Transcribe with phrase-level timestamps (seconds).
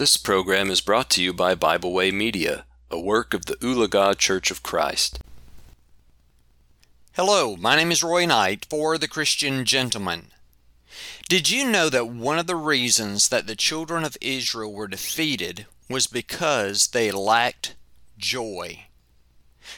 [0.00, 4.16] This program is brought to you by Bible Way Media, a work of the Oologah
[4.16, 5.18] Church of Christ.
[7.12, 10.28] Hello, my name is Roy Knight for The Christian Gentleman.
[11.28, 15.66] Did you know that one of the reasons that the children of Israel were defeated
[15.90, 17.74] was because they lacked
[18.16, 18.86] joy?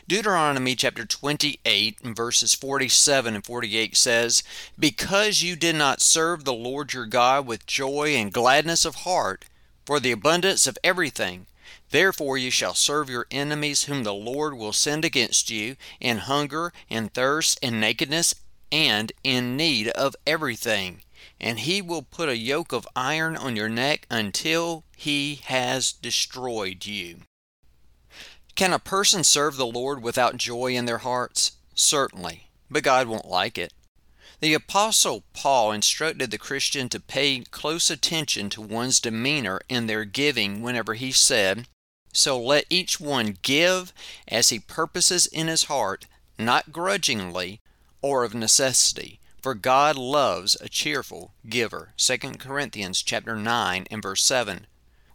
[0.06, 4.44] Deuteronomy chapter 28 verses 47 and 48 says,
[4.78, 9.46] Because you did not serve the Lord your God with joy and gladness of heart,
[9.84, 11.46] for the abundance of everything,
[11.92, 16.72] Therefore you shall serve your enemies whom the Lord will send against you, in hunger,
[16.88, 18.34] in thirst, in nakedness,
[18.72, 21.02] and in need of everything.
[21.38, 26.86] And he will put a yoke of iron on your neck until he has destroyed
[26.86, 27.22] you.
[28.54, 31.52] Can a person serve the Lord without joy in their hearts?
[31.74, 33.74] Certainly, but God won't like it.
[34.42, 40.04] The Apostle Paul instructed the Christian to pay close attention to one's demeanor in their
[40.04, 41.68] giving whenever he said,
[42.12, 43.92] So let each one give
[44.26, 46.06] as he purposes in his heart,
[46.40, 47.60] not grudgingly
[48.00, 51.92] or of necessity, for God loves a cheerful giver.
[51.96, 54.66] 2 Corinthians chapter 9 and verse 7.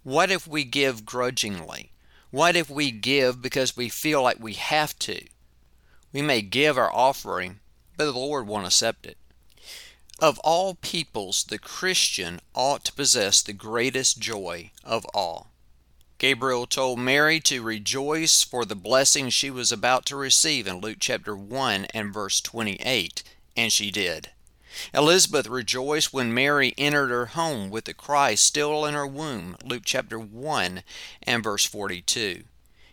[0.04, 1.92] What if we give grudgingly?
[2.32, 5.22] What if we give because we feel like we have to?
[6.14, 7.60] We may give our offering,
[7.98, 9.18] but the Lord won't accept it.
[10.20, 15.52] Of all peoples, the Christian ought to possess the greatest joy of all.
[16.18, 20.98] Gabriel told Mary to rejoice for the blessing she was about to receive in Luke
[21.00, 23.22] chapter 1 and verse 28,
[23.56, 24.32] and she did.
[24.94, 29.84] Elizabeth rejoiced when Mary entered her home with the Christ still in her womb, Luke
[29.86, 30.82] chapter 1
[31.24, 32.44] and verse 42.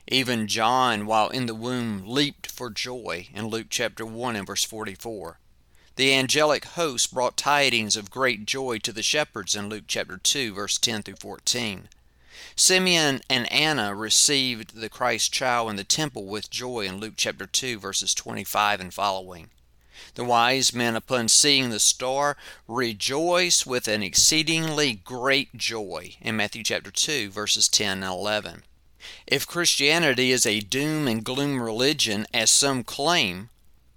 [0.09, 4.63] Even John, while in the womb, leaped for joy in Luke chapter 1 and verse
[4.63, 5.39] 44.
[5.97, 10.53] The angelic host brought tidings of great joy to the shepherds in Luke chapter 2
[10.53, 11.89] verse 10 through 14.
[12.55, 17.47] Simeon and Anna received the Christ child in the temple with joy in Luke chapter
[17.47, 19.49] 2 verses 25 and following.
[20.17, 22.37] The wise men, upon seeing the star,
[22.69, 28.65] rejoice with an exceedingly great joy in Matthew chapter 2, verses 10 and 11.
[29.27, 33.51] If Christianity is a doom and gloom religion, as some claim,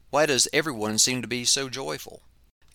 [0.10, 2.22] why does everyone seem to be so joyful?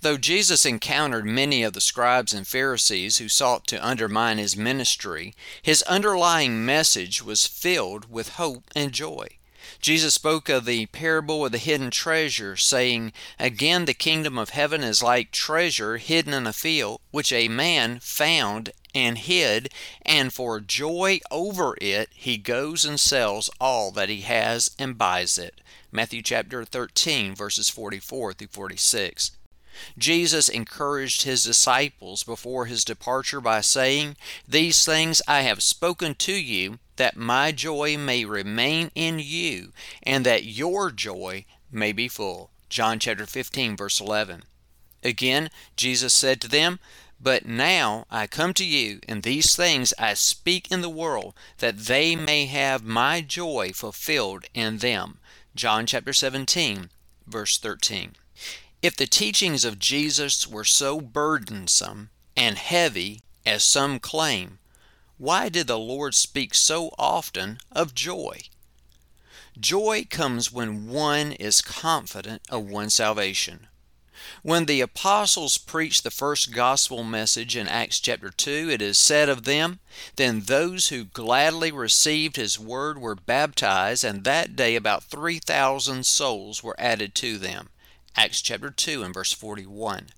[0.03, 5.35] Though Jesus encountered many of the scribes and Pharisees who sought to undermine his ministry,
[5.63, 9.39] his underlying message was filled with hope and joy.
[9.81, 14.83] Jesus spoke of the parable of the hidden treasure, saying, Again, the kingdom of heaven
[14.83, 19.71] is like treasure hidden in a field, which a man found and hid,
[20.03, 25.39] and for joy over it he goes and sells all that he has and buys
[25.39, 25.61] it.
[25.91, 29.33] Matthew chapter 13, verses 44 through 46.
[29.97, 34.17] Jesus encouraged his disciples before his departure by saying,
[34.47, 40.27] These things I have spoken to you, that my joy may remain in you, and
[40.27, 42.51] that your joy may be full.
[42.69, 44.45] John chapter 15, verse 11.
[45.03, 46.79] Again, Jesus said to them,
[47.23, 51.79] But now I come to you, and these things I speak in the world, that
[51.79, 55.19] they may have my joy fulfilled in them.
[55.55, 56.91] John chapter 17,
[57.29, 58.17] verse 13.
[58.83, 64.59] If the teachings of Jesus were so burdensome and heavy as some claim,
[65.17, 68.41] why did the Lord speak so often of joy?
[69.61, 73.69] Joy comes when one is confident of one's salvation.
[74.43, 79.29] When the apostles preached the first gospel message in Acts chapter 2, it is said
[79.29, 79.81] of them,
[80.17, 86.63] Then those who gladly received his word were baptized, and that day about 3,000 souls
[86.63, 87.71] were added to them.
[88.17, 90.11] Acts chapter 2 and verse 41.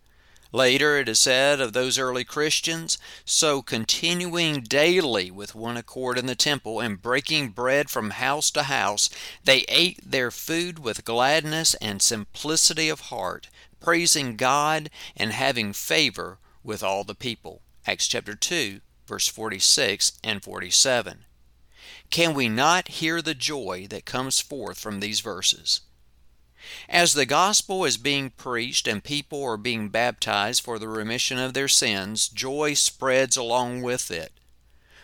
[0.54, 6.26] Later it is said of those early Christians, so continuing daily with one accord in
[6.26, 9.10] the temple and breaking bread from house to house,
[9.42, 13.48] they ate their food with gladness and simplicity of heart,
[13.84, 17.60] praising God and having favor with all the people.
[17.86, 21.26] Acts chapter 2, verse 46 and 47.
[22.08, 25.82] Can we not hear the joy that comes forth from these verses?
[26.88, 31.52] As the gospel is being preached and people are being baptized for the remission of
[31.52, 34.32] their sins, joy spreads along with it.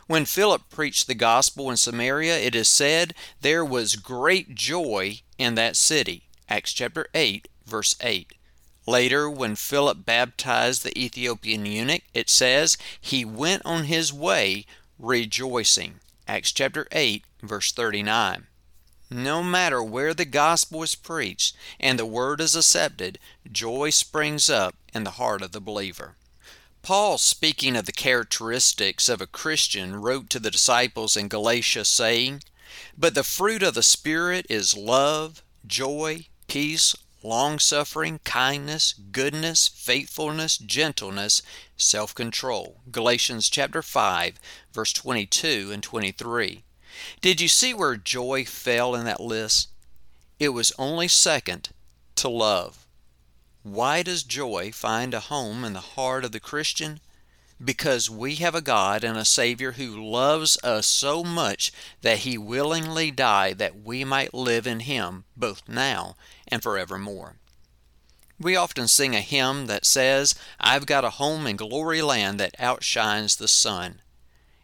[0.07, 3.13] When Philip preached the gospel in Samaria, it is said
[3.43, 6.29] there was great joy in that city.
[6.49, 8.33] Acts chapter 8, verse 8.
[8.91, 14.67] Later, when Philip baptized the Ethiopian eunuch, it says he went on his way
[14.99, 16.01] rejoicing.
[16.27, 18.49] Acts chapter 8, verse 39.
[19.09, 23.21] No matter where the gospel is preached and the word is accepted,
[23.53, 26.17] joy springs up in the heart of the believer.
[26.83, 32.43] Paul, speaking of the characteristics of a Christian, wrote to the disciples in Galatia, saying,
[32.99, 40.57] But the fruit of the Spirit is love, joy, peace, long suffering, kindness, goodness, faithfulness,
[40.59, 41.43] gentleness,
[41.77, 42.81] self control.
[42.91, 44.41] Galatians chapter 5,
[44.73, 46.63] verse 22 and 23.
[47.21, 49.69] Did you see where joy fell in that list?
[50.39, 51.71] It was only second
[52.17, 52.87] to love.
[53.63, 57.01] Why does joy find a home in the heart of the Christian?
[57.63, 62.39] Because we have a God and a Savior who loves us so much that He
[62.39, 66.17] willingly died that we might live in Him both now
[66.49, 67.37] and forevermore.
[68.39, 72.57] We often sing a hymn that says, I've got a home in glory land that
[72.59, 74.01] outshines the sun.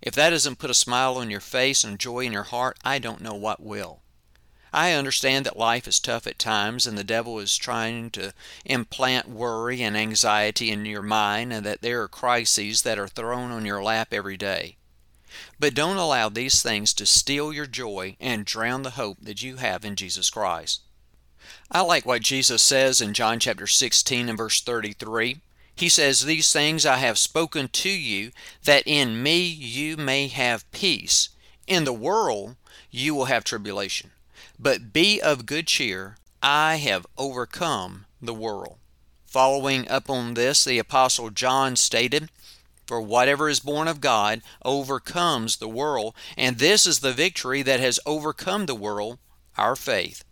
[0.01, 2.99] If that doesn't put a smile on your face and joy in your heart, I
[2.99, 4.01] don't know what will.
[4.73, 8.35] I understand that life is tough at times and the devil is trying to
[8.65, 13.51] implant worry and anxiety in your mind and that there are crises that are thrown
[13.51, 14.77] on your lap every day.
[15.59, 19.57] But don't allow these things to steal your joy and drown the hope that you
[19.57, 20.83] have in Jesus Christ.
[21.71, 25.41] I like what Jesus says in John chapter 16 and verse 33.
[25.75, 28.33] He says, These things I have spoken to you,
[28.65, 31.29] that in me you may have peace.
[31.67, 32.57] In the world
[32.91, 34.13] you will have tribulation.
[34.59, 38.79] But be of good cheer, I have overcome the world.
[39.27, 42.31] Following up on this, the Apostle John stated,
[42.87, 47.81] For whatever is born of God overcomes the world, and this is the victory that
[47.81, 49.19] has overcome the world,
[49.59, 50.25] our faith.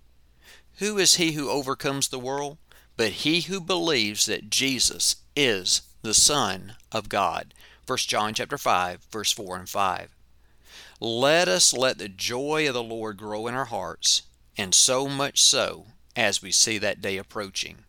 [0.79, 2.59] Who is he who overcomes the world?
[2.97, 7.53] But he who believes that Jesus is the Son of God.
[7.87, 10.15] 1 John chapter 5, verse 4 and 5.
[11.05, 14.23] Let us let the joy of the Lord grow in our hearts,
[14.57, 17.85] and so much so as we see that day approaching.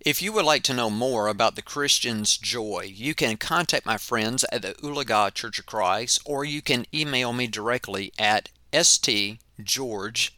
[0.00, 3.98] If you would like to know more about the Christian's joy, you can contact my
[3.98, 10.30] friends at the Oologah Church of Christ, or you can email me directly at stgeorgec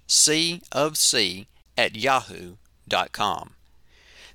[1.78, 3.54] at yahoo.com.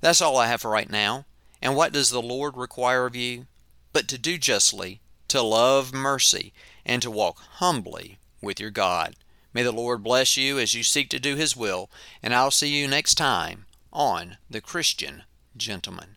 [0.00, 1.26] That's all I have for right now.
[1.60, 3.46] And what does the Lord require of you?
[3.92, 6.52] But to do justly, to love mercy,
[6.84, 9.14] and to walk humbly with your God.
[9.52, 11.90] May the Lord bless you as you seek to do His will,
[12.22, 15.24] and I'll see you next time on The Christian
[15.56, 16.16] Gentleman.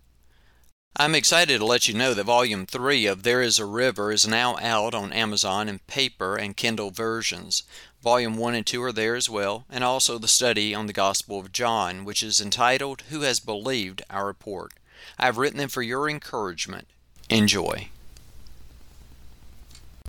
[0.96, 4.28] I'm excited to let you know that Volume 3 of There Is a River is
[4.28, 7.64] now out on Amazon in paper and Kindle versions.
[8.04, 11.40] Volume 1 and 2 are there as well, and also the study on the Gospel
[11.40, 14.74] of John, which is entitled Who Has Believed Our Report.
[15.18, 16.88] I have written them for your encouragement.
[17.30, 17.88] Enjoy.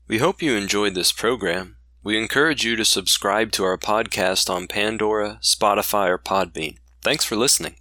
[0.09, 1.77] We hope you enjoyed this program.
[2.03, 6.79] We encourage you to subscribe to our podcast on Pandora, Spotify, or Podbean.
[7.03, 7.77] Thanks for listening.